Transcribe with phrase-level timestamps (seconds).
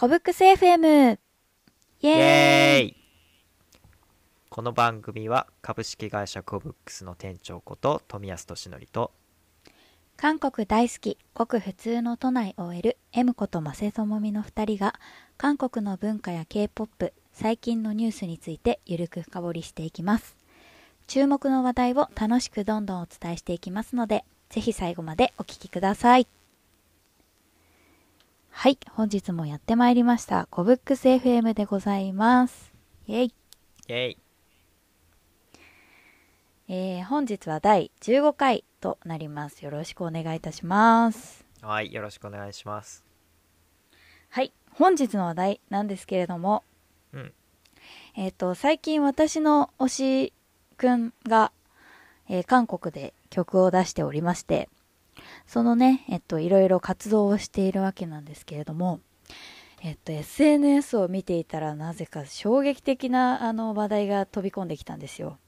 [0.00, 1.18] コブックス FM!
[2.02, 2.96] イイエーイエーイ
[4.48, 9.10] この番組は株式会社コブックスの店長こと富安俊則と
[10.16, 14.94] 韓国大好き、ごく普通の都内 OL、M ことマセトモミの二人が、
[15.36, 20.36] 韓国の文化や K-POP、最近のニュースについてゆるく深掘りしていきます。
[21.08, 26.28] 注目の話題を楽しくどんどんお伝えしていきますので、ぜひ最後までお聞きください。
[28.60, 32.72] はい、本日もやってまいりました、コブックス FM でございます。
[33.06, 33.24] イェイ。
[33.26, 33.32] イ
[33.86, 34.18] エーイ。
[36.66, 39.64] えー本日は第15回となります。
[39.64, 41.44] よろしくお願いいたします。
[41.62, 43.04] はいよろしくお願いします。
[44.30, 46.64] はい、本日の話題なんですけれども、
[47.12, 47.32] うん。
[48.16, 50.32] えっ、と、最近私の推し
[50.76, 51.52] くんが、
[52.28, 54.68] えー韓国で曲を出しておりまして、
[55.46, 59.00] そのね、えっと、いろいろ活動をしているわけなんですけれども、
[59.82, 65.38] えっと、SNS を見ていたらなぜか衝撃的なあの話題が飛び込んできたんですよ。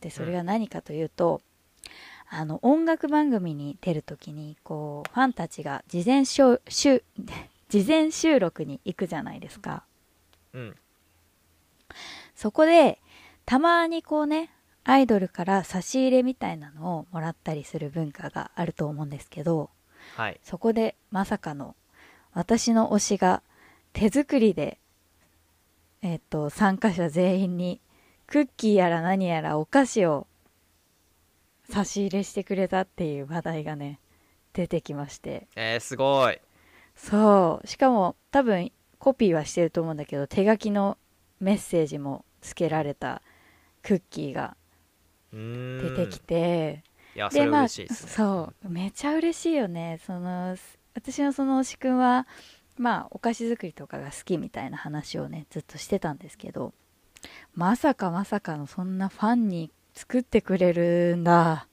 [0.00, 1.42] で、それが何かというと、
[2.28, 7.04] あの、音楽番組に出るときに、こう、ファンたちが事前しょしゅ
[7.68, 9.84] 事前収録に行くじゃないですか。
[10.52, 10.76] うん
[12.34, 12.98] そこで、
[13.44, 14.50] たまにこうね、
[14.84, 19.70] アイドルから差し入れみたいなのをもらったりする文化があると思うんですけど、
[20.16, 21.76] はいそこでまさかの
[22.32, 23.42] 私の推しが
[23.92, 24.78] 手作りで、
[26.02, 27.80] えっと、参加者全員に
[28.26, 30.26] クッキーやら何やらお菓子を
[31.68, 34.00] 差し入れしてくれたっていう話題がね、
[34.52, 35.48] 出てきまして。
[35.56, 36.40] えー、すごい
[36.94, 37.66] そう。
[37.66, 40.98] しかも多分コピーはしてると思うんだけど、手書きの
[41.40, 43.22] メッセージも付けられた
[43.82, 44.56] クッキーが
[45.32, 46.82] 出てきて、
[47.88, 48.68] ですね、そう。
[48.68, 50.00] めちゃ嬉しいよね。
[50.06, 50.56] その
[50.94, 52.26] 私のその推しくんは
[52.76, 56.72] まあお菓子作りとかが好きみたいな話をねずっとしてたんですけど
[57.54, 61.66] まさかまさかのそんなファンに作ってくれるんだ。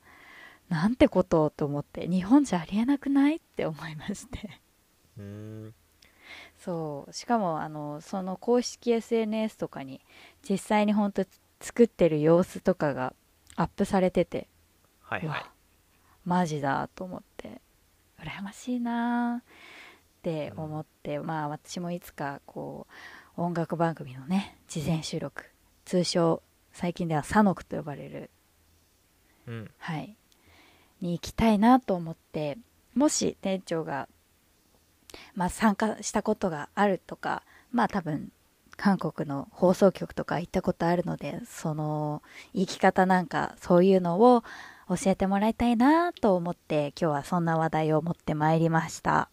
[0.69, 4.59] なんてことと思って日本じゃありえなくないって思いまして。
[6.57, 7.13] そう。
[7.13, 10.01] しかもあのその公式 SNS とかに
[10.47, 11.25] 実際に本当
[11.61, 13.13] 作ってる様子とかが
[13.57, 14.47] アップされてて。
[15.01, 15.29] はいはい。
[15.29, 15.51] わ
[16.23, 17.61] マジだと思って。
[18.21, 19.39] 羨ましいなー。
[19.39, 19.43] っ
[20.21, 22.87] て思って、まあ私もいつかこ
[23.37, 25.43] う音楽番組のね事前収録。
[25.85, 26.41] 通称
[26.71, 28.29] 最近ではサノクと呼ばれる。
[29.47, 29.71] うん。
[29.77, 30.15] はい。
[31.01, 32.57] に行きたいなと思って。
[32.93, 34.07] もし店長が、
[35.35, 38.31] まあ、参加したことがあるとかまあ多分
[38.77, 42.21] 韓国の放送局とか行ったことあるのでその
[42.53, 44.43] 生き方なんかそういうのを
[44.87, 49.29] 教えてもらいたいなと思って今日はそんな話題を持ってまいりました。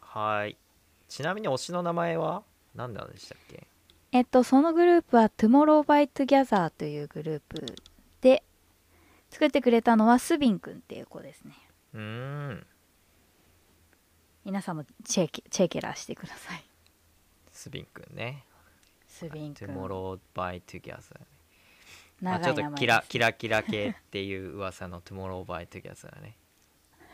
[0.00, 0.56] はい。
[1.08, 2.42] ちなみに推しの名前は
[2.74, 3.66] 何なんでしたっけ？
[4.12, 7.66] えっとそのグループは Tomorrow by Together というグループ
[8.20, 8.42] で
[9.30, 11.52] 作ってくれたのはスビンくんっていう子ですね。
[11.94, 12.66] うーん。
[14.44, 16.64] 皆さんもチェケチェケラしてください
[17.62, 18.42] スビンくんね。
[19.06, 20.98] スビンくん Tomorrow by Together
[22.20, 26.36] まあ、ち長ょっとキラキラキラ系っていう噂の Tomorrow by Together だね。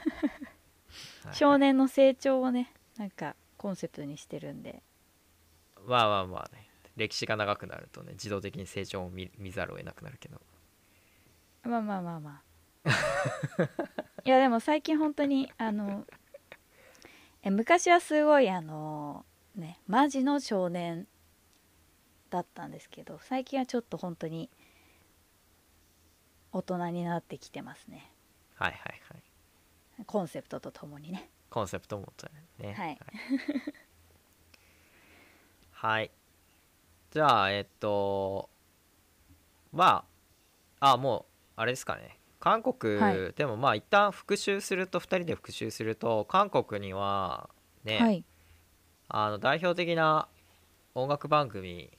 [1.22, 1.34] はい。
[1.34, 4.82] 少年の成長をねなんかコンセプトにしてるんで。
[5.86, 6.66] まあまあまあね。
[6.96, 10.40] 歴史が長くなるとね自動的に成長を見見ざるを得なくなるけど。
[11.64, 12.42] まあまあまあま
[12.84, 12.88] あ。
[14.24, 16.06] いやでも最近本当にあの
[17.42, 19.17] え昔はすごいあの
[19.58, 21.06] ねマジの少年
[22.30, 24.50] だったんですけど最近はちょっと本当に
[26.52, 28.10] 大人になってきてますね。
[28.56, 28.80] はいはい
[29.12, 30.04] はい。
[30.06, 31.30] コンセプトとともにね。
[31.50, 32.28] コンセプトを持った
[32.62, 32.74] ね。
[32.74, 32.98] はい。
[35.72, 36.10] はい。
[37.10, 38.48] じゃあえっと
[39.72, 40.04] ま
[40.80, 42.18] ああもうあれですかね。
[42.40, 43.32] 韓国、はい。
[43.34, 47.50] でもまあ一旦復習すると2人で復習すると韓国には
[47.84, 48.24] ね、はい
[49.08, 50.28] あの代表的な
[50.94, 51.90] 音楽番組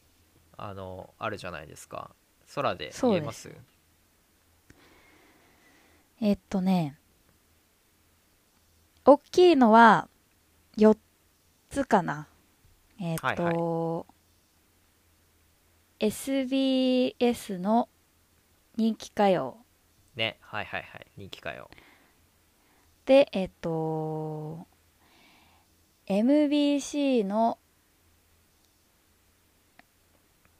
[0.58, 2.12] あのあるじゃないですか。
[2.54, 3.52] 空で見えます？
[6.22, 6.98] えっとね
[9.06, 10.08] 大きいのは
[10.78, 10.98] 4
[11.70, 12.28] つかな。
[13.00, 14.14] えっと、はい
[16.02, 17.90] SBS の
[18.78, 19.58] 人気歌謡。
[20.16, 21.08] ねはいはいはい。
[21.18, 21.70] 人気歌謡。
[23.06, 24.68] でえっと
[26.10, 27.60] MBC の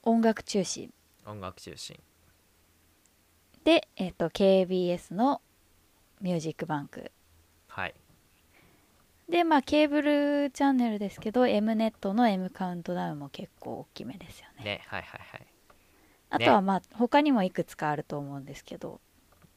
[0.04, 0.94] 音楽中心。
[1.26, 2.00] 音楽中心。
[3.64, 5.42] で、えっと KBS の
[6.22, 7.12] ミュージックバンク。
[7.68, 7.96] はい。
[9.28, 14.64] でまあケーブルチャンネルですけど M ネットの M カウントダウンも結構大きめですよね。
[14.64, 15.48] ねはいはいはい。
[16.30, 19.02] あとはまあ他にもいくつかあると思うんですけど。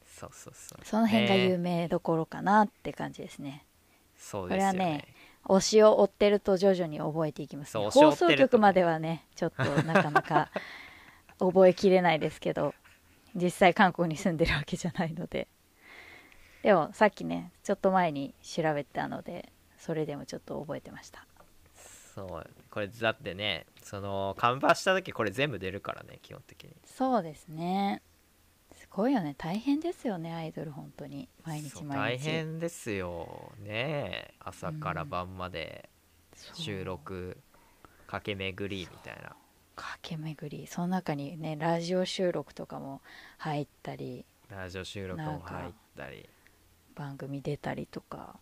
[0.06, 0.86] そうそうそう。
[0.86, 3.66] その辺が有ね名どころかなって感じですね。
[4.16, 5.08] そうですよこれはねね
[5.44, 7.88] 推しを追ってると徐々に覚えていきますね。
[7.90, 10.50] 放送局まではねちょっとなかなか
[11.38, 12.74] 覚えきれないですけど
[13.34, 15.48] 実際韓国に住んでるわけじゃないので。
[16.62, 21.26] でもさっきねちょっと前に調べたのでそれでもちょっと覚えてました。
[22.14, 26.76] そうこれだってねそのカンバーした時これ全部出るからね基本的に。
[26.84, 28.00] そうですね。
[28.06, 28.11] す
[28.94, 29.34] ごいよね。
[29.36, 31.28] 大変ですよねアイドル本当に。
[31.44, 32.24] 毎日毎日。
[32.26, 34.34] 大変ですよね。
[34.40, 35.88] 朝から晩まで
[36.54, 37.38] 収録
[38.06, 39.34] 駆け巡りみたいな。
[39.76, 40.66] 駆け巡り。
[40.66, 43.00] その中にねラジオ収録とかも
[43.38, 44.24] 入ったり。
[44.50, 46.28] ラジオ収録も入ったり。
[46.94, 48.36] 番組出たりとか。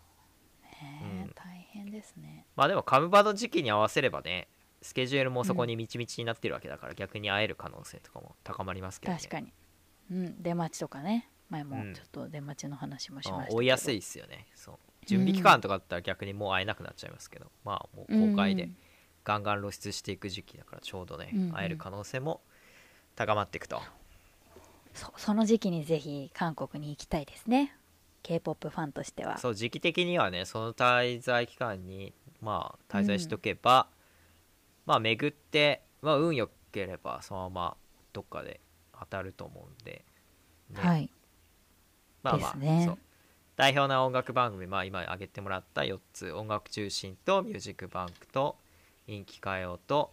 [0.63, 1.33] ねえ、うん。
[1.35, 2.47] 大変ですね。
[2.57, 4.49] まあでもカムバの時期に合わせればね
[4.83, 9.19] スケジュールもそこにみちみちになってるわけだから、逆に会える可能性とかも高まりますけどね。
[9.19, 9.53] 確かに
[10.11, 11.29] うん出待ちとかね。
[11.49, 11.95] 前もうん。
[11.95, 14.47] ちょっと出待ちの話もしまあしたけど、追いやすいですよね。
[14.55, 14.79] そう。
[15.07, 18.77] 準備期間とかだったら逆にもう会えなくなっちゃいますけど、まあもう公開でうん
[19.23, 21.53] ガンガン露出していく時期だからちょうどね、うんうん。
[21.53, 22.41] 会える可能性も
[23.17, 23.81] 高まっていくと。
[24.95, 27.77] そその時期にぜひ韓国に行きたいですね。
[28.23, 29.39] K p o p ファンとしては。
[29.39, 33.89] そう時期的にはねその滞在期間にまあ滞在しとけば、
[34.87, 37.77] まあ巡って、まあ、運良ければそのまま
[38.13, 38.61] どっかで
[39.01, 40.05] 当たると思うんで、
[40.71, 40.81] ね。
[40.81, 41.11] はい。
[42.23, 42.85] まあまあ、ね。
[42.87, 42.99] そう。
[43.57, 46.33] 代表な音楽番組、まあ、今挙げてもらった4つ。
[46.33, 48.57] 音楽中心とミュージックバンクと
[49.07, 50.13] 人気歌謡と,、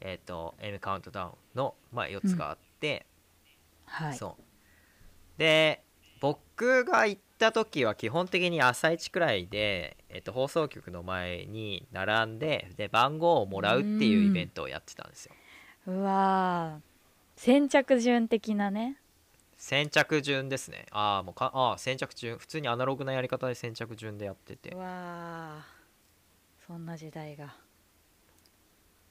[0.00, 3.06] えー、と M カウントダウンの、まあ、4つがあって、
[3.86, 4.14] はい。
[4.16, 4.42] そう。
[5.38, 5.82] で
[6.20, 15.34] 僕が行った時は基本的に朝一くらいで、えっと、放送局の前に並んでで番号をもらうっていうイベントをやってたんですよ。
[15.86, 16.93] うわー
[17.36, 18.98] 先着順的なね。
[19.56, 20.86] 先着順ですね。
[20.90, 22.38] ああもうかああ先着順。
[22.38, 24.70] 普通にアナログなやり方で先着順でやってて。
[24.70, 26.66] うわー。
[26.66, 27.54] そんな時代が。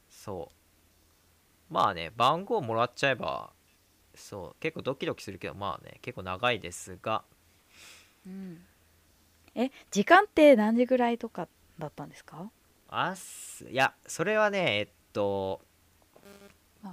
[0.10, 0.52] そ
[1.70, 1.74] う。
[1.74, 3.52] まあね番号もらっちゃえば
[4.14, 7.24] そう結構ドキドキするけどまあね結構長いですが。
[8.26, 8.64] うん。
[9.56, 11.48] え時間って何時ぐらいとか
[11.80, 12.50] だったんですか？
[12.90, 13.66] あす。
[13.70, 15.62] いやそれはねえっと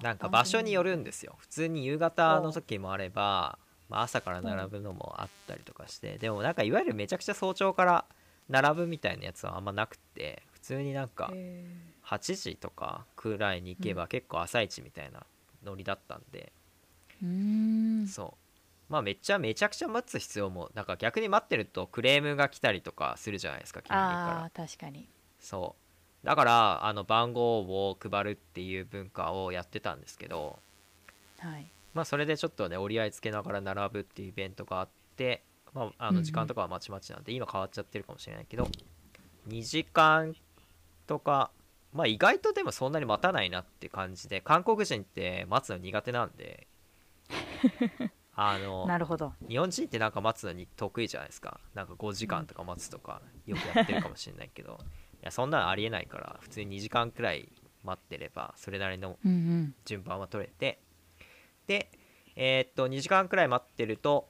[0.00, 1.36] なんか場所によるんですよ。
[1.38, 3.58] 普通に夕方の時もあれば、
[3.88, 8.04] まあ、朝から並ぶのもあったりとかしてでもなんかいわゆるめちゃくちゃ早朝から
[8.48, 11.70] 並ぶみたいなやつはあんまなくて普通になんかへ
[12.02, 15.26] 8時とかくらいに行けば結構朝一みたいな
[15.64, 18.06] ノリだったんで、ーうーん。
[18.06, 18.34] そ
[18.88, 18.92] う。
[18.92, 24.50] まあめっちゃめちゃくちゃ待つ必要もなんか逆に待ってるとクレームが来たりとかするじゃないですか近隣から。
[24.66, 25.08] 確かに。
[25.38, 25.89] そう
[26.24, 30.58] だからあの番号を配るっていう文化をやってたんですけど
[31.38, 31.66] はい。
[31.94, 35.42] まあそれでちょっとね折り合いつけながら並ぶっていうイベントがあって、
[35.74, 38.68] まあ、あの時間とかはまちまちなんで、今変わっちゃってるかもしれないけど
[39.48, 40.36] 2時間
[41.06, 41.50] とか
[41.92, 46.66] まあ意外とでもそんなに待たないなって感じで韓国人って待つの苦手なんで
[48.36, 49.34] あのなるほど。
[49.48, 51.60] 日本人ってなんか待つのに得意じゃないですか。
[51.74, 54.78] なんか5時間とか待つとかよくやってるかもしれないけど。
[55.09, 57.48] いやそんなのありえないから普通に2時間くらい
[57.84, 59.74] 待ってればそれなりのうんうん。
[59.84, 60.78] 順番は取れて。
[61.66, 61.90] で
[62.36, 64.28] えーっと2時間くらい待ってると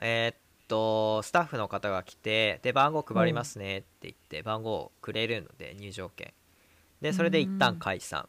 [0.00, 0.36] えーっ
[0.68, 6.32] とスタッフの方が来てで番号配りますねって言って番号をくれるので入場券。
[7.00, 8.28] でそれで一旦解散。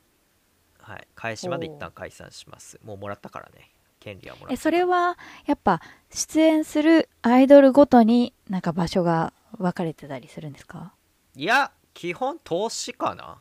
[0.80, 1.08] はい。
[1.16, 2.80] 開始まで一旦解散します。
[2.84, 3.73] もうもらったからね
[4.04, 10.94] 権利はもらえそれはやっぱ出演するアイドルごとになんか場所が分かれてたりするんですか？
[11.36, 13.40] いや基本投資かな。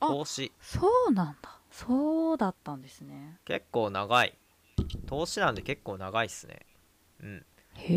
[0.00, 0.50] あ投資。
[0.60, 1.58] そうなんだ。
[1.70, 3.38] そうだったんですね。
[3.44, 4.36] 結構長い。
[5.06, 6.60] 投資なんで結構長いっすね。
[7.22, 7.46] うん。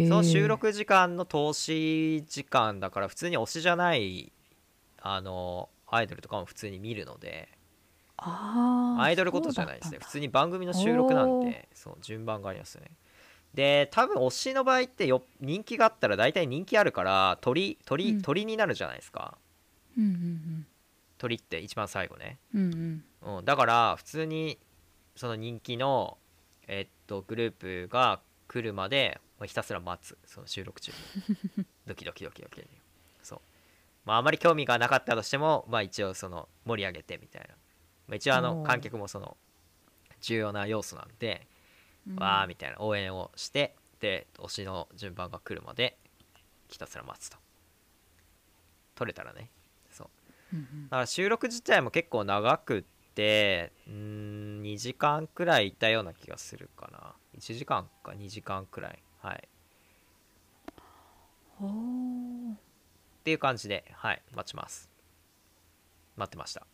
[0.07, 4.31] その収録時間の投資時間だから普通に推しじゃない
[5.01, 7.49] あのアイドルとかも普通に見るので
[8.21, 9.99] アイドルごとじゃないですね。
[10.01, 12.91] 普通に番組の収録なんでそう順番がありますよね。
[13.53, 18.21] で多分推しの場合ってよ人気があったら大体人気あるから鳥鳥、うん。
[18.21, 19.37] 鳥になるじゃないですか。
[19.97, 20.67] うんうん
[21.17, 23.03] 鳥って一番最後ね、うんうん。
[23.23, 24.57] うんうん、だから普通に
[25.15, 26.17] その人気の
[26.67, 30.17] えっとグループが来るまでまあひたすら待つ。
[30.25, 30.91] その収録中。
[31.57, 32.61] に ドキドキドキドキ。
[33.23, 33.39] そう。
[34.05, 37.55] まああまり興味がなかったとしてもまあ一応その盛り上げてみたいな、
[38.09, 39.37] まあ、一応あの観客もその
[40.19, 41.47] 重要な要素なんで、
[42.09, 42.15] うん。
[42.15, 45.97] わーみたいな応援をしてで推しの順番が来るまで
[46.67, 47.37] ひたすら待つと。
[48.95, 49.49] 撮れたらね。
[49.91, 50.07] そう。
[50.53, 50.83] うんうん。
[50.85, 57.13] だから収録自体も結構長くってうーん2時間くらいいたような気がするかな。
[57.37, 58.99] 1時間か2時間くらい。
[59.21, 59.47] はい。
[61.61, 64.89] っていう感じではい待ちます。
[66.17, 66.65] 待ってました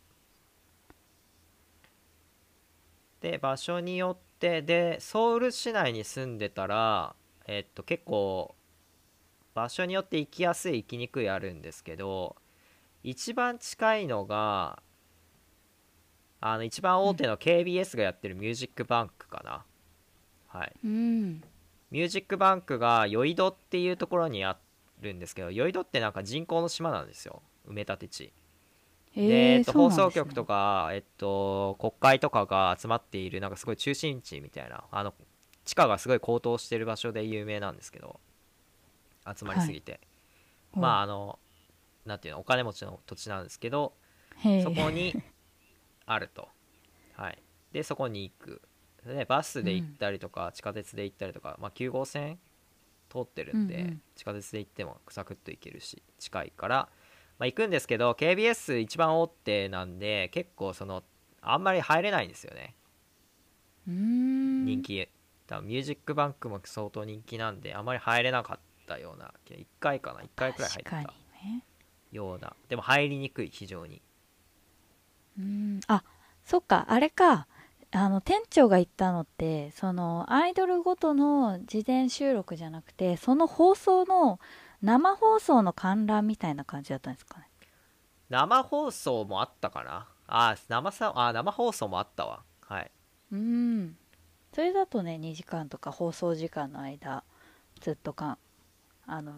[3.30, 7.16] で場所によってでソウル市内に住んでたら
[7.46, 8.54] えっと結構
[9.52, 12.36] 場所によって行きやすい行きにくいあるんですけど
[13.02, 14.80] 一番近いのが
[16.40, 19.64] あの一番大手の KBS がやってるミュージックバンクかな、
[20.46, 20.72] はい。
[20.84, 21.42] うん。
[21.90, 24.56] ミュージックバンクがヨイドっていうところにあ
[25.00, 27.42] るんですけどヨイドってなんか人工の島なんですよ。
[27.66, 28.32] 埋め立て地
[29.16, 35.14] えっと、放送局とか、えっと、国会とかが集まっているなんかすごい中心地みたいなあの
[35.64, 38.20] 地価がすごい高騰してる場所で有名なんですけど
[39.26, 40.00] 集まりすぎて、
[40.74, 41.38] まああの
[42.04, 43.94] なんていうのお金持ちの土地なんですけど
[44.62, 45.14] そこに
[46.06, 46.48] あると。
[47.14, 47.38] はい。
[47.72, 48.62] でそこに行く。
[49.04, 52.38] でバスで行ったりとか、地下鉄で行ったりとか、まあ、9号線
[53.08, 54.02] 通ってるんで、うんうん。
[54.14, 56.88] 地下鉄で行ってもサクッと行けるし近いから、
[57.38, 61.02] まあ、行くんですけど KBS 一番大手なんで結構その
[61.42, 62.74] あんまり入れないんですよね。
[63.86, 65.08] 人気。
[65.46, 71.64] 多分ミュージックバンクも相当人気なんであまり入れなかったような1回かな1回くらい入ったね。
[72.10, 72.54] ような。
[72.68, 74.02] でも入りにくい非常に。
[75.38, 75.80] うん。
[75.86, 76.02] あ
[76.44, 76.86] そっか。
[76.88, 77.46] あれか。
[77.92, 84.40] あの店長が言ったのってそのアイドルごとの事前収録じゃなくてその放送の
[84.82, 87.48] 生放送の観覧みたいな感じだったんですかね？
[88.28, 90.08] 生放送もあったかな？
[90.26, 92.42] あ生さあ生放送もあったわ。
[92.60, 92.90] はい。
[93.32, 93.96] うん。
[94.52, 97.24] それだとね2時間とか放送時間の間
[97.80, 98.38] ずっとかん
[99.06, 99.32] あの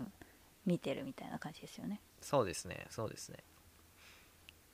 [0.65, 2.01] 見てるみたいな感じですよね。
[2.21, 2.87] そうですね。
[2.91, 3.39] そうですね。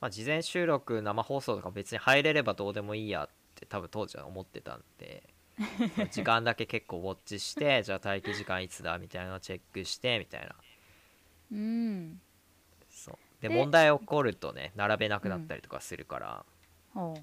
[0.01, 5.23] まあ事前収録生放送とか別に入れればどうでもいいやって多分当時は思ってたんで
[6.11, 10.55] 時間だけ結構ウォッチして じゃあ待機時間いつだみたいなのをチェックしてみたいな。
[11.51, 12.21] うん。
[12.89, 13.15] そう。
[13.41, 16.45] でで問題起こるとね並べなくなったりとかするから、
[16.95, 17.15] おう。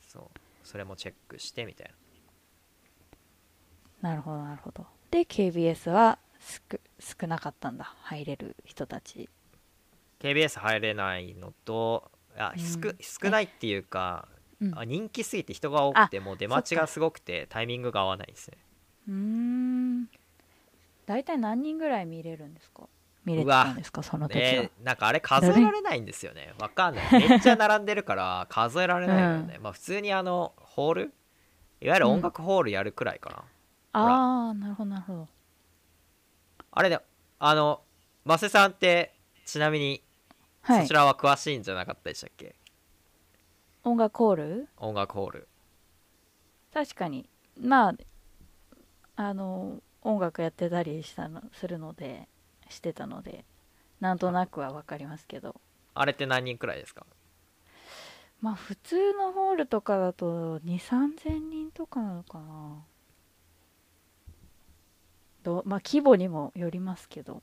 [0.00, 0.40] そう。
[0.62, 1.92] それもチェックしてみたい
[4.02, 4.10] な。
[4.10, 4.86] なるほどなるほど。
[5.10, 7.94] で KBS は少少なかったんだ。
[8.02, 9.28] 入れる人たち。
[10.20, 12.60] KBS 入れないのとあうん。
[12.60, 14.28] 少少ないっていうか、
[14.66, 14.78] うん。
[14.78, 18.58] あ人気すぎて人が多くてもう出待ちがすごくてタイミングが合わないですね。
[19.08, 20.08] うーん。
[21.06, 22.88] 大体何人ぐらい見れるんですか？
[23.24, 24.02] 見れてたんですか？
[24.02, 26.54] その時は、でなんかあれ数えられないんですよね。
[26.58, 27.04] わかんない。
[27.28, 31.12] めっちゃ並んでるから数えられないのよね、まあ普通にあのホール？
[31.80, 35.28] いわゆる音楽ホールやるくらいかな、ああなるほどなるほど。
[36.70, 36.98] あれで
[37.38, 37.82] あの
[38.24, 40.02] マセさんってちなみに
[40.62, 40.82] はい。
[40.82, 42.54] そちらは詳しいんじゃなかったでしたっけ、
[43.86, 44.68] 音楽ホール？
[44.78, 45.48] 音楽ホール。
[46.72, 47.28] 確かに。
[47.60, 47.94] まあ
[49.16, 52.26] あの音楽やってたりしたのするので
[52.70, 53.44] してたので
[54.00, 55.60] なんとなくは分かりますけど。
[55.94, 57.04] あれって何人くらいですか？
[58.40, 62.82] まあ普通のホールとかだと2 3 0 0人とかなのかな。
[65.42, 67.42] どまあ規模にもよりますけど。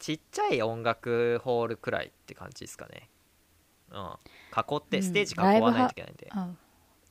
[0.00, 3.08] ちっちゃい音楽ホールくらいって感じですかね。
[3.08, 3.13] うん
[3.94, 5.02] 囲ってうん。
[5.02, 6.50] ステージ囲わないといけないんで、あ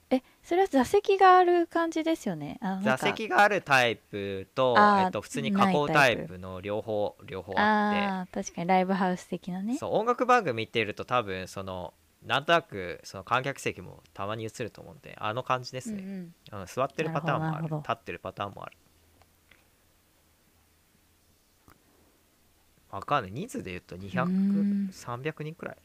[0.10, 2.60] えそれは座席がある感じですよね。
[2.84, 2.98] 座か。
[2.98, 8.42] 席があるタイプと,、えっと普通に囲うタイプの両方両方あって。
[8.44, 9.78] 確かにライブハウス的なね。
[9.78, 16.62] そう音楽番組見てると多分そのなんとなくその観客席もたまに映ると思うんであの感じですね、うんうん。
[16.62, 17.68] うん座ってるパターンもある。
[17.68, 18.78] 立ってるパターンもある。
[22.92, 23.32] わかんない。
[23.32, 24.88] 人数で言うとうーん。
[24.92, 25.78] 200300人くらい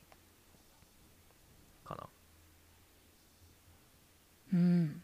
[1.86, 2.06] かな
[4.52, 5.02] うん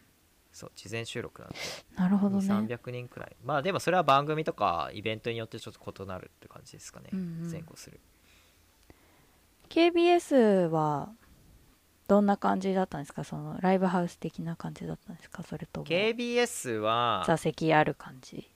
[0.55, 1.57] そう事前収録なんで。
[1.97, 2.47] なるほどね。
[2.47, 3.35] 300人くらい。
[3.43, 7.51] まあでもそれは番組とかイベントによってちょっと異なるって感じですかね、うんうん。
[7.51, 7.99] 前後する。
[9.67, 11.09] KBS は
[12.07, 13.25] どんな感じだったんですか？
[13.25, 15.43] そのライブハウス的な感じだったんですか？
[15.43, 15.85] それとも。
[15.85, 18.49] KBS は座席ある感じ。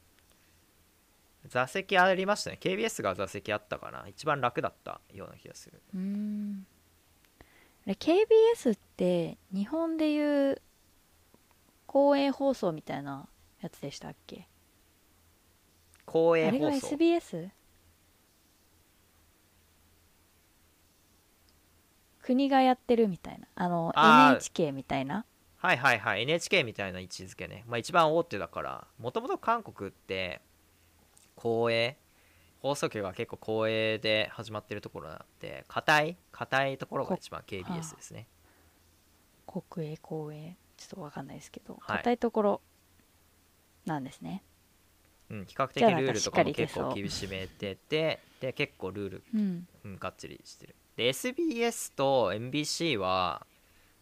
[1.50, 2.58] 座席ありましたね。
[2.62, 4.06] KBS が座席あったかな。
[4.08, 5.82] 一番楽だったような気がする。
[5.96, 6.66] うーん。
[7.88, 10.62] KBS って日本でいう
[11.92, 13.28] 公営放送みたいな
[13.62, 14.48] やつでしたっけ？
[16.06, 17.50] 公営あれが放送 SBS?
[22.22, 23.48] 国がやってるみたいな。
[23.56, 24.32] あのあー。
[24.34, 25.26] NHK みたいな。
[25.58, 26.22] はいはいはい。
[26.22, 28.88] NHK みたいな位置づけね、まあ、一番大手だから。
[29.00, 30.42] もともと韓国って
[31.36, 31.98] 公営
[32.62, 38.28] 放送局が結構公営で始まってるところなって硬い硬いところが一番 KBS ですね。
[39.48, 41.98] 国営公営ちょっとわかんないですけどはい。
[41.98, 42.62] 硬いところ
[43.86, 44.44] なんですね、
[45.30, 49.68] うん、比較的じゃあなんかルールとかもしっかり結構厳しめててで結構ルール、うん。
[49.84, 50.76] うん、がっちりしてる。
[50.96, 53.46] で SBS と MBC は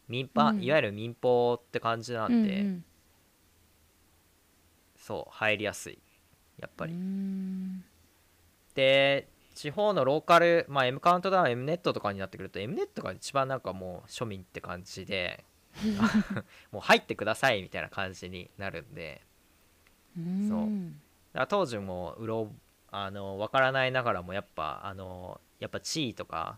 [0.08, 0.64] 民放、うん。
[0.64, 2.86] いわゆる民放って感じなんで、うん
[5.00, 6.00] そう入りやすい。
[6.60, 7.84] やっぱうん、り、うーん。
[8.76, 15.44] で地方のローカル、まあ、M カウントダウン M ネットとかになってくると M ネットが一番なんかもう庶民って感じで
[16.72, 19.22] もう入ってくださいみたいな感じになるんで。
[20.16, 20.70] そう。
[21.34, 22.52] だから当時もうろ
[22.92, 26.58] あの分からないながらもやっぱあのやっぱ地位とか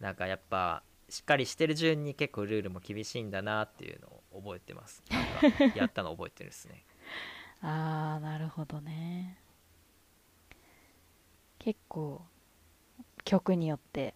[0.00, 5.02] なんかやっぱしっかりしてる順に結構ルールも厳しいんだなっていうのを覚えてます。
[5.10, 6.84] なんかやったの覚えてるですね。
[7.62, 9.38] ああなるほどね。
[11.58, 12.22] 結構
[13.24, 14.14] 曲によって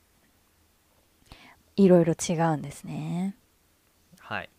[1.76, 3.36] いろいろ違うんですね。
[4.28, 4.50] はい。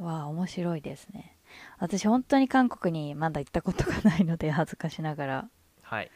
[0.00, 1.36] わあ面白いですね。
[1.78, 5.48] 私本当に韓国にまだ行ったことがないので 恥ずかしながら。
[5.82, 6.10] はい。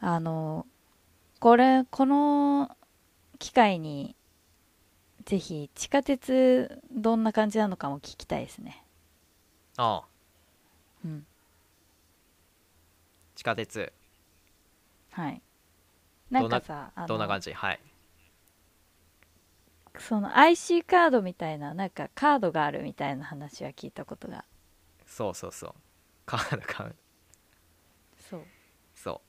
[0.00, 0.64] あの
[1.40, 2.76] これこの
[3.40, 4.14] 機会に
[5.24, 8.84] ぜひ地下鉄どんな感じなのかも聞きたいですね。
[9.76, 10.08] ああ。
[11.04, 11.26] うん。
[13.34, 13.92] 地下鉄。
[15.10, 15.42] はい。
[16.30, 17.52] なんかさどんな感じ？
[17.52, 17.80] はい
[19.98, 24.44] その IC カードみたいななんかカードがあるみたいな話は聞いたことが。
[25.06, 25.74] そうそうそう。
[26.24, 26.96] カード買う。
[28.18, 28.42] そう。
[28.94, 29.20] そう。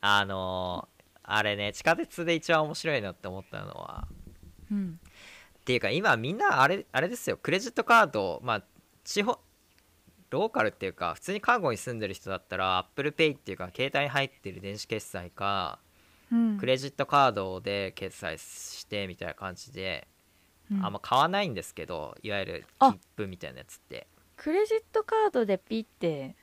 [0.00, 0.98] あのー
[1.30, 4.08] あれね地下鉄で一番面白いなって思ったのは。
[4.70, 4.98] うん。
[5.58, 7.36] っていうか今みんなあれあれですよ。
[7.36, 8.62] クレジットカードまあ
[9.04, 9.38] 地方
[10.30, 15.78] ローカルっていうか普通に韓国に住んでる人だったら ApplePay っていうか携帯に入ってる電子決済か
[16.32, 16.58] うん。
[16.58, 20.06] クレジットカードで決済してみたいな感じで、
[20.70, 20.84] うん。
[20.84, 22.92] あんま買わないんですけどいわゆるあ。
[22.92, 24.06] 切符みたいなやつって。
[24.36, 26.36] クレジットカードでピッて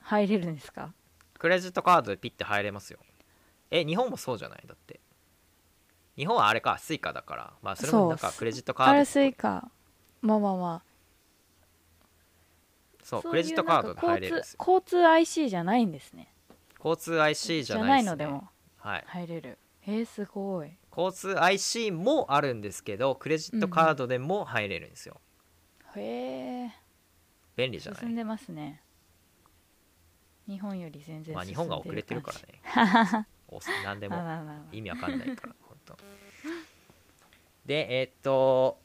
[0.00, 0.92] 入れるんですか？
[1.38, 2.98] クレジットカードでピッて入れますよ。
[3.70, 4.64] え、日本もそうじゃない？
[4.66, 5.00] だって。
[6.16, 7.52] 日本はあれかスイカだから。
[7.62, 9.70] まあそれもなんかクレジットカードあれスイカ。
[10.20, 10.82] まあまあまあ。
[13.04, 14.56] そうクレジットカードで入れるんですよ。
[14.58, 16.32] 交通 IC じゃないんですね
[16.82, 19.04] 交通 IC じゃないのでもはい。
[19.06, 19.58] 入れる。
[19.86, 20.70] えー、すごい。
[20.96, 25.20] 交通 IC もあるんですけどクレジットカードでも入れるんですよ、
[25.96, 26.70] へえ
[27.56, 28.00] 便利じゃない？
[28.00, 28.82] 進んでますね。
[30.48, 33.26] 日本より全然まあ日本が遅れてるからね。
[33.48, 35.96] お何でまあも意味わかんないから本当。
[37.66, 38.78] でえっと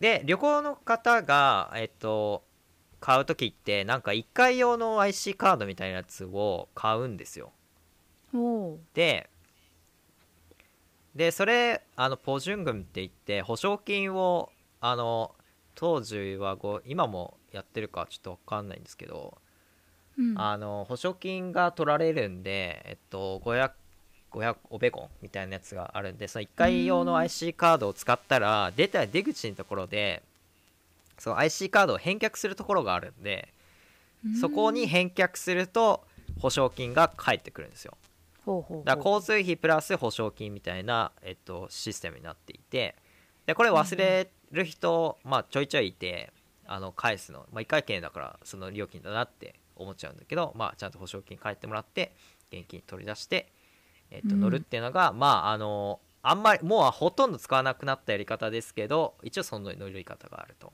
[0.00, 2.44] で旅行の方がえっと
[3.02, 7.50] 買う時ってなんか1回用の IC カードみたいなやつを買うんですよ。
[8.94, 9.28] で
[11.16, 15.34] でそれあのポジュン軍って言って保証金をあの
[15.74, 19.36] 当時はご今もやってるかちょっと分かんないんですけど、
[20.16, 20.40] うん。
[20.40, 23.72] あの保証金が取られるんで、えっと、500
[24.30, 30.22] 500オベコンみたいなやつがあるんでその1回用の IC カードを使ったら出た出口のところで
[31.18, 33.52] その IC カードを返却するところがあるんで
[34.40, 36.04] そこに返却すると
[36.38, 37.96] 保証金が返ってくるんですよ。
[38.84, 42.96] だから交通費プラス保証金みたいな、えっと、システムになっていて
[43.46, 46.32] でこれ忘れる人、まあ、ちょいちょいいて
[46.66, 52.12] あの返すの、まあ、1回券だからその料金だなって思っちゃうんだけど、まあ、ちゃんと保証金返ってもらって
[52.52, 53.52] 現金取り出して、
[54.10, 54.40] えっと、うん。
[54.40, 60.72] 乗るっていうのが、まああのあんまりもうほとんど使わなくなったやり方ですけど一応その乗り方があると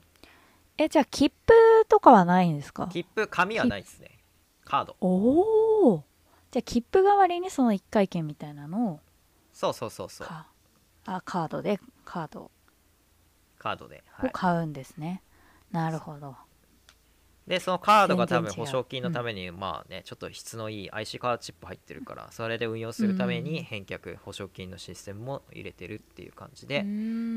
[0.81, 1.53] えじゃあ切符
[1.89, 2.87] とかはないんですか？
[2.87, 4.19] 切符紙はないですね。
[4.63, 4.95] カード。
[5.01, 6.03] おお
[6.51, 8.99] じゃあ切符代わりにその1回券みたいなのを？
[9.51, 10.27] そうそうそうそう。
[10.27, 10.47] か。
[11.05, 12.49] あカードでカード。
[13.57, 15.21] カードで、はい、を買うんですね、
[15.69, 16.33] なるほど。
[17.45, 18.65] でそのカードが多分全然違う。
[18.67, 26.85] 保証金のために、まあねちょっと質のいい IC カードチップ入ってるからそれで運用するために返却保証金のシステムも入れてるっていう感じで、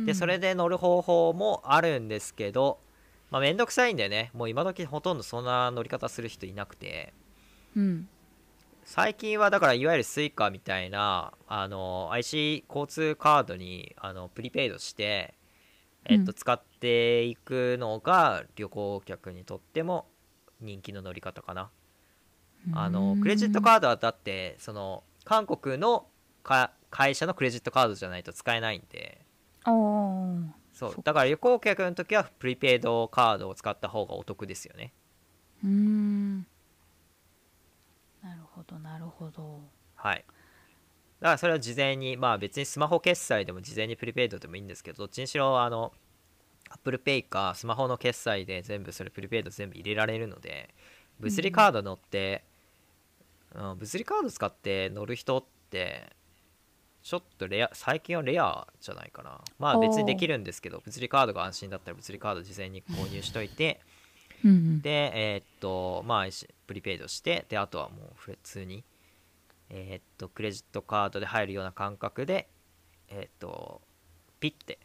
[0.07, 2.79] でそれで乗る方法もあるんですけど
[3.33, 4.31] まあ面倒くさいんでね。
[4.35, 7.15] もう今時ほとんどそんな乗り方する人いなくて。
[7.75, 8.09] うん。
[8.85, 15.35] 最近はだからいわゆる Suica みたいなあの IC 交通カードにあのプリペイドして、
[16.05, 16.35] えっと、うん。
[16.35, 20.07] 使っていくのが旅行客にとっても
[20.61, 21.71] 人気の乗り方かな。
[22.75, 26.07] あのクレジットカードはだってその韓国の
[26.45, 29.25] か会社のクレジットカードじゃないと使えないんで
[30.91, 31.03] そう。
[31.05, 34.93] だから旅行客の時はプリペイドカードを使った方がお得ですよね。
[35.63, 36.47] うーん。
[38.23, 39.61] なほどなるほど。
[39.97, 40.25] はい。
[41.21, 45.93] だからそれは事前にまあ別にスマホ決済でも事前にプリペイドでもいいんですけどどっちにしろあの
[46.85, 50.75] ApplePay かスマホの決済で全部それプリペイド全部入れられるので
[51.21, 52.45] 物理カード乗って、
[53.55, 56.11] うん、物理カード使って乗る人って
[57.03, 59.41] ちょっとレア最近はレアじゃないかな。
[59.59, 63.81] まあ別にできるんですけど物理カードが安心だったら物理カード事前に購入しといて。
[64.83, 68.83] でえーっとまあしプリペイドしてであとはもう普通に
[69.71, 72.49] えーっとクレジットカードで入るような感覚で
[73.09, 73.81] えーっと
[74.41, 74.79] ピッて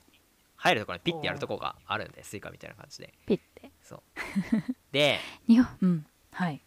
[0.57, 3.13] 入るところにピッてやるところがあるんでスイカみたいな感じで。
[3.25, 3.71] ピッて。
[3.83, 4.01] そう。
[4.91, 6.61] で にうんはい。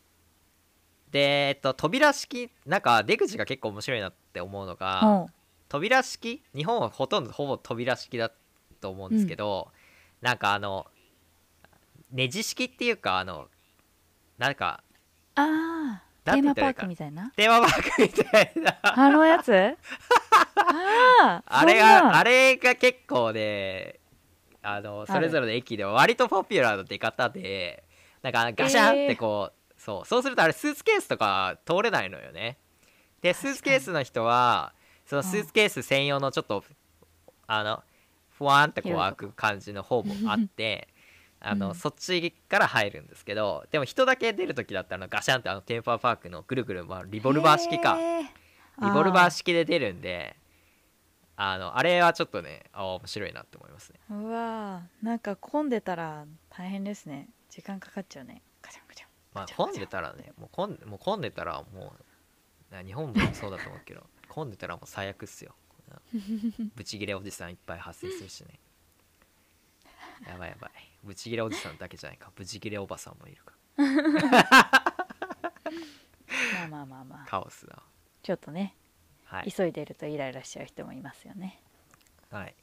[1.12, 5.26] でえっと扉式なんか出口が結構面白いなって思うのが
[5.70, 6.42] 扉式？
[6.54, 8.30] 日本はほとんどほぼ扉式だ
[8.80, 9.68] と思うんですけど、
[10.20, 10.86] なんかあの
[12.12, 13.46] ネジ式っていうかあの
[14.36, 14.82] なんか
[15.36, 17.32] ああテーマパークみたいな？
[17.36, 18.78] テーマパークみたいな。
[18.82, 19.54] あのやつ？
[19.54, 19.74] あ
[20.56, 24.00] ああれがあれが結構ね
[24.62, 27.84] あのそれぞれの駅では割とポピュラーな出方で
[28.22, 32.58] なんかガシャンってこう、そうそうするとあれスーツケースとか通れないのよね。
[33.22, 34.74] でスーツケースの人は
[35.10, 36.62] そのスーツケース専用のちょっと
[37.48, 37.82] あの
[38.28, 40.86] ふわーんってこう開く感じの方もあって
[41.40, 41.74] あの、うん。
[41.74, 47.98] そっちから入るんですけどでも人だけ出る時だったらガシャンってあのテーマパークのぐるぐる回るリボルバー式か。
[48.80, 50.36] リボルバー式で出るんで
[51.34, 53.98] あのあれはちょっとねあ面白いなって思いますね。
[54.10, 55.04] うわー。
[55.04, 57.28] なんか混んでたら大変ですね。
[57.50, 58.42] 時間かかっちゃうね。
[58.62, 59.08] ガチャンガチャン。
[59.34, 61.94] まあ混んでたらねもう混んもう混んでたらも
[62.70, 65.54] うな日本もそうだと思うけど混んでたらもう最悪っすよ。
[66.76, 68.60] ブチギレおじさんいっぱい発生するしね。
[70.26, 70.70] やばいやばい。
[71.02, 72.30] ブチギレおじさんだけじゃないか。
[72.34, 73.54] ブチギレおばさんもいるか。
[73.76, 77.26] まあまあまあまあ。
[77.26, 77.82] カオスだ。
[78.22, 78.76] ちょっとね
[79.30, 81.62] はい、急いでるとイライラしちゃう人もいますよね。
[82.32, 82.54] はい、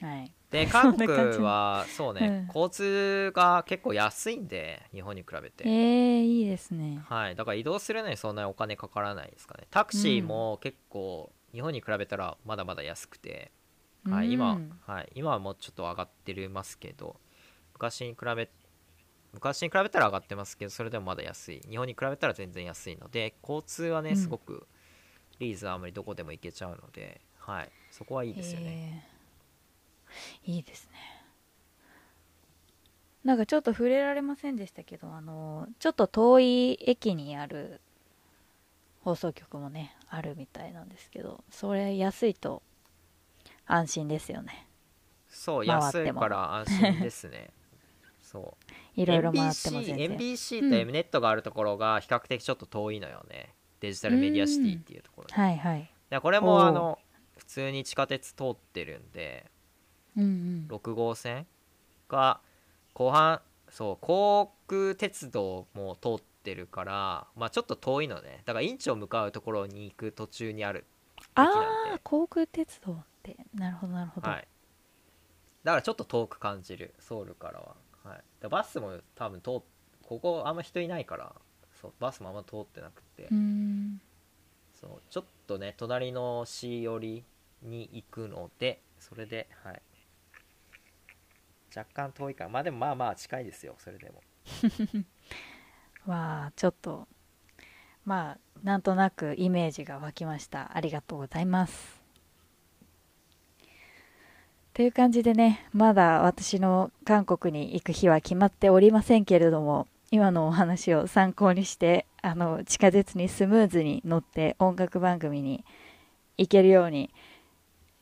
[0.00, 0.32] はい。
[0.50, 2.46] で 韓国はそうね、うん。
[2.46, 5.64] 交通が結構安いんで日本に比べて。
[5.66, 7.02] えー、いいですね。
[7.06, 9.66] はい、だから移動するのにそんなにお金かからないですかね。
[9.70, 13.52] タクシーも結構日本に比べたらまだまだ安くて、
[14.08, 17.20] はい、今うんはい、今はもうちょっと上がってるますけど
[17.72, 18.50] 昔に比べ
[19.32, 21.60] 昔に比べたら上がってますけどそれでもまだ安い。
[21.68, 24.16] 日本に比べたら全然安いので交通はねうん。
[24.16, 24.66] すごく
[25.40, 29.13] リーズナブルにどこでも行けちゃうので、はい、そこはいいですよね、えー
[30.44, 31.14] いいですね。
[33.24, 37.80] なんかちょっと触れられませんでしたけどあのちょっと遠い駅にある
[39.00, 42.62] 放送局もねあるみたいなんですけどそれ安いと
[43.66, 44.68] 安心ですよね。
[45.28, 47.50] そう安いから安心ですね。
[48.22, 48.56] そ
[48.96, 49.00] う。
[49.00, 50.18] いろいろ回っても全然。
[50.18, 55.34] NBC うんと M ネットがあるところが比較的ちょっと遠いのよね、デジタルメディアシティっていうところで。
[55.34, 55.90] はいはい。
[56.10, 56.98] でこれもあの
[57.36, 59.50] 普通に地下鉄通ってるんで
[60.16, 60.66] うんうん。
[60.68, 61.46] 6号線
[62.08, 62.40] が
[62.92, 68.42] 後半そう航空鉄道も通ってるからまあちょっと遠いのね。
[68.44, 70.84] だからインチョン向かうところに行く途中にある
[71.18, 73.36] 駅ああで航空鉄道って。
[73.54, 74.48] なるほどなるほど、はい。
[75.64, 77.74] だからちょっと遠く感じるソウルからは、
[78.04, 79.52] はい、でバスも多分通っ
[80.06, 81.32] ここあんま人いないから
[81.80, 83.28] そうバスもあんま通ってなくて、
[84.78, 87.24] そうちょっとね隣の市寄り
[87.62, 89.82] に行くのでそれではい
[91.74, 93.74] 若干遠いかまあでもまあまあ近いですよ。
[93.78, 94.22] それでも。
[96.06, 97.08] わあちょっと
[98.04, 100.76] まあなんとなくイメージが湧きました。
[100.76, 102.00] ありがとうございます。
[104.74, 115.64] という感じでねまだ私の韓国に行く日は決まっておりませんけれども今のお話を参考にしてあの地下鉄にスムーズに乗って音楽番組に
[116.36, 117.10] 行けるように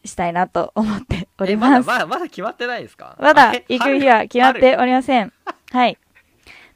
[0.04, 3.16] したいなと思っておりえますまだまだ決まってないですか？
[3.20, 5.32] まだ行く日は決まって春おりません。
[5.70, 5.98] はい。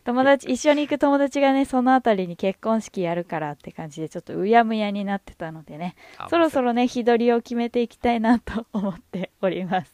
[0.04, 9.92] 友達、一緒に行く友達がね、そのあたりに結婚式やるからって感じで、ちょっとうやむやになってたのでね、あそろそろね、日取りを決めていきたいなと思っております。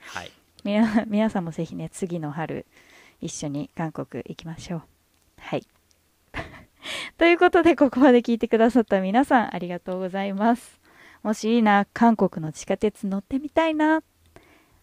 [0.00, 0.30] はい
[0.64, 2.66] みな皆さんもぜひね、次の春、
[3.20, 4.82] 一緒に韓国行きましょう。
[5.40, 5.66] はい。
[7.16, 10.80] ということで、ここまで聞いてくださった皆さん、ありがとうございます。
[11.22, 14.02] もしいいな、韓国の地下鉄乗ってみたいな、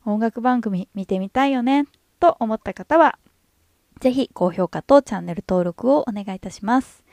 [0.06, 1.86] 音楽番組見てみたいよね、
[2.20, 3.20] と思った方は、
[4.00, 7.04] ぜひ高評価とチャンネル登録をお願いいたします。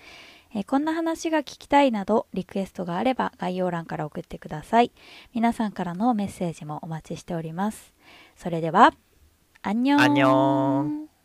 [0.55, 4.93] えこんな話が聞きたいなどリクエストがあれば概要欄から送ってください。
[5.35, 7.93] 皆さんからのメッセージもお待ちしております。
[8.37, 8.95] それでは、
[9.63, 11.16] アンニョンアンニョン